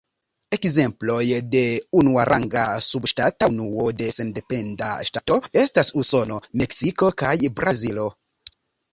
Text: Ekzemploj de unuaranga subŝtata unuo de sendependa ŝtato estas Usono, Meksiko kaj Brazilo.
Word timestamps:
Ekzemploj 0.55 1.23
de 1.55 1.59
unuaranga 1.99 2.63
subŝtata 2.85 3.49
unuo 3.51 3.83
de 3.99 4.07
sendependa 4.15 4.87
ŝtato 5.09 5.37
estas 5.65 5.93
Usono, 6.03 6.39
Meksiko 6.63 7.11
kaj 7.23 7.35
Brazilo. 7.61 8.07